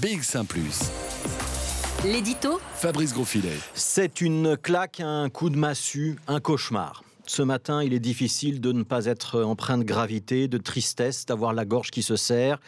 [0.00, 0.46] BX1⁇
[2.06, 3.58] L'édito Fabrice Grosfilet.
[3.74, 7.04] C'est une claque, un coup de massue, un cauchemar.
[7.26, 11.52] Ce matin, il est difficile de ne pas être empreint de gravité, de tristesse, d'avoir
[11.52, 12.58] la gorge qui se serre.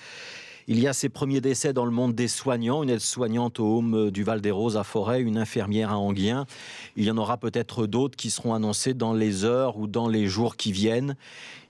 [0.66, 4.10] Il y a ces premiers décès dans le monde des soignants, une aide-soignante au Home
[4.10, 6.44] du Val-des-Roses à Forêt, une infirmière à Anguien.
[6.96, 10.26] Il y en aura peut-être d'autres qui seront annoncés dans les heures ou dans les
[10.26, 11.16] jours qui viennent.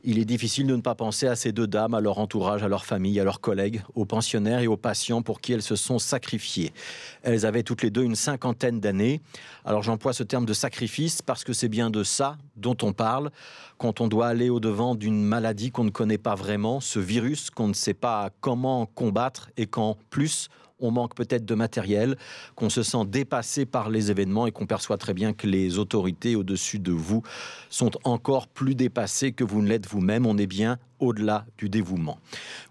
[0.06, 2.68] Il est difficile de ne pas penser à ces deux dames, à leur entourage, à
[2.68, 5.98] leur famille, à leurs collègues, aux pensionnaires et aux patients pour qui elles se sont
[5.98, 6.74] sacrifiées.
[7.22, 9.22] Elles avaient toutes les deux une cinquantaine d'années.
[9.64, 13.30] Alors j'emploie ce terme de sacrifice parce que c'est bien de ça dont on parle
[13.78, 17.68] quand on doit aller au-devant d'une maladie qu'on ne connaît pas vraiment, ce virus qu'on
[17.68, 20.50] ne sait pas comment combattre et qu'en plus
[20.84, 22.16] on manque peut-être de matériel,
[22.54, 26.36] qu'on se sent dépassé par les événements et qu'on perçoit très bien que les autorités
[26.36, 27.22] au-dessus de vous
[27.70, 30.26] sont encore plus dépassées que vous ne l'êtes vous-même.
[30.26, 32.18] On est bien au-delà du dévouement.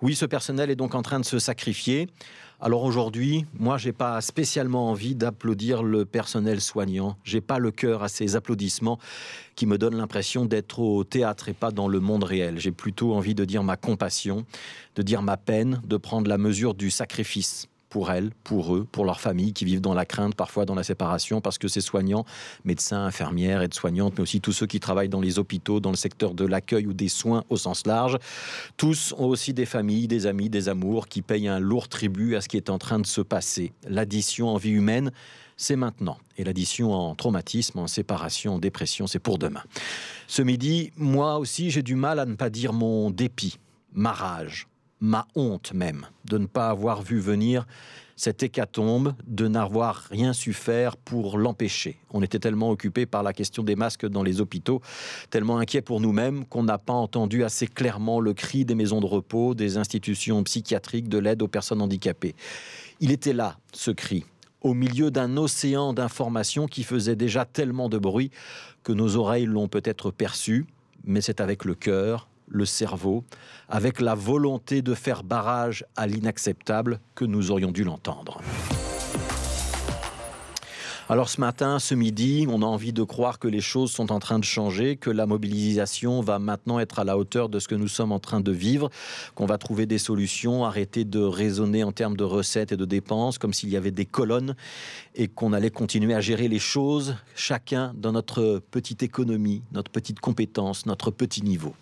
[0.02, 2.08] Oui, ce personnel est donc en train de se sacrifier.
[2.62, 7.18] Alors aujourd'hui, moi, j'ai pas spécialement envie d'applaudir le personnel soignant.
[7.26, 9.00] J'ai pas le cœur à ces applaudissements
[9.56, 12.60] qui me donnent l'impression d'être au théâtre et pas dans le monde réel.
[12.60, 14.46] J'ai plutôt envie de dire ma compassion,
[14.96, 19.06] de dire ma peine, de prendre la mesure du sacrifice pour elles, pour eux, pour
[19.06, 22.26] leurs familles qui vivent dans la crainte, parfois dans la séparation, parce que ces soignants,
[22.66, 26.34] médecins, infirmières, aides-soignantes, mais aussi tous ceux qui travaillent dans les hôpitaux, dans le secteur
[26.34, 28.18] de l'accueil ou des soins au sens large,
[28.78, 32.42] tous ont aussi des familles, des amis, des amours qui payent un lourd tribut à
[32.42, 33.74] ce qui est en train de se passer.
[33.88, 35.12] L'addition en vie humaine,
[35.56, 36.18] c'est maintenant.
[36.40, 39.62] Et l'addition en traumatisme, en séparation, en dépression, c'est pour demain.
[40.26, 43.60] Ce midi, moi aussi, j'ai du mal à ne pas dire mon dépit,
[43.94, 44.68] ma rage,
[45.04, 47.68] ma honte même de ne pas avoir vu venir
[48.16, 51.98] cette hécatombe, de n'avoir rien su faire pour l'empêcher.
[52.12, 54.82] On était tellement occupé par la question des masques dans les hôpitaux,
[55.30, 59.06] tellement inquiet pour nous-mêmes qu'on n'a pas entendu assez clairement le cri des maisons de
[59.06, 62.36] repos, des institutions psychiatriques, de l'aide aux personnes handicapées.
[63.02, 64.24] Il était là, ce cri,
[64.62, 68.32] au milieu d'un océan d'informations qui faisait déjà tellement de bruit
[68.84, 70.66] que nos oreilles l'ont peut-être perçu,
[71.04, 73.24] mais c'est avec le cœur, le cerveau,
[73.70, 78.42] avec la volonté de faire barrage à l'inacceptable que nous aurions dû l'entendre.
[81.10, 84.20] Alors ce matin, ce midi, on a envie de croire que les choses sont en
[84.20, 87.76] train de changer, que la mobilisation va maintenant être à la hauteur de ce que
[87.76, 88.90] nous sommes en train de vivre,
[89.36, 93.38] qu'on va trouver des solutions, arrêter de raisonner en termes de recettes et de dépenses
[93.38, 94.56] comme s'il y avait des colonnes
[95.14, 100.22] et qu'on allait continuer à gérer les choses, chacun dans notre petite économie, notre petite
[100.22, 101.76] compétence, notre petit niveau.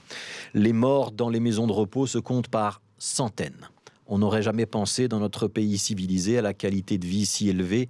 [0.55, 3.69] Les morts dans les maisons de repos se comptent par centaines.
[4.07, 7.87] On n'aurait jamais pensé dans notre pays civilisé à la qualité de vie si élevée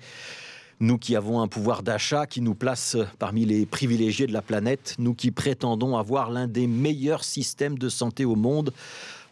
[0.82, 4.96] nous qui avons un pouvoir d'achat qui nous place parmi les privilégiés de la planète,
[4.98, 8.74] nous qui prétendons avoir l'un des meilleurs systèmes de santé au monde,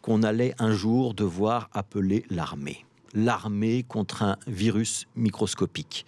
[0.03, 2.85] qu'on allait un jour devoir appeler l'armée.
[3.15, 6.05] L'armée contre un virus microscopique.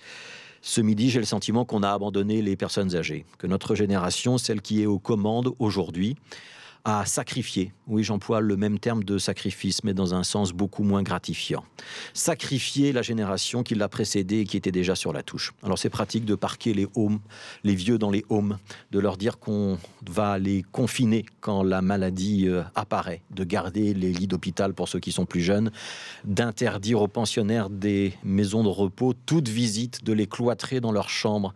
[0.62, 4.62] Ce midi, j'ai le sentiment qu'on a abandonné les personnes âgées, que notre génération, celle
[4.62, 6.18] qui est aux commandes aujourd'hui,
[6.84, 7.74] à sacrifier.
[7.88, 11.64] Oui, j'emploie le même terme de sacrifice, mais dans un sens beaucoup moins gratifiant.
[12.14, 15.54] Sacrifier la génération qui l'a précédée et qui était déjà sur la touche.
[15.64, 17.20] Alors c'est pratique de parquer les homes,
[17.64, 18.58] les vieux dans les homes,
[18.92, 19.78] de leur dire qu'on
[20.10, 25.00] va les confiner quand la maladie euh, apparaît, de garder les lits d'hôpital pour ceux
[25.00, 25.72] qui sont plus jeunes,
[26.24, 31.54] d'interdire aux pensionnaires des maisons de repos toute visite, de les cloîtrer dans leurs chambres,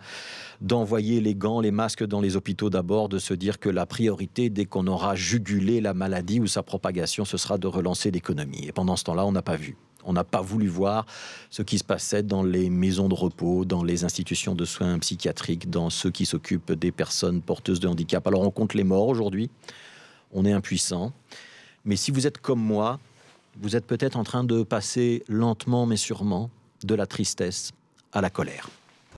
[0.61, 4.49] d'envoyer les gants, les masques dans les hôpitaux d'abord, de se dire que la priorité,
[4.49, 8.65] dès qu'on aura juguler la maladie ou sa propagation, ce sera de relancer l'économie.
[8.67, 9.75] Et pendant ce temps-là, on n'a pas vu.
[10.03, 11.05] On n'a pas voulu voir
[11.49, 15.69] ce qui se passait dans les maisons de repos, dans les institutions de soins psychiatriques,
[15.69, 18.25] dans ceux qui s'occupent des personnes porteuses de handicap.
[18.27, 19.49] Alors on compte les morts aujourd'hui,
[20.31, 21.11] on est impuissant.
[21.85, 22.99] Mais si vous êtes comme moi,
[23.59, 26.51] vous êtes peut-être en train de passer lentement mais sûrement
[26.83, 27.71] de la tristesse
[28.11, 28.69] à la colère.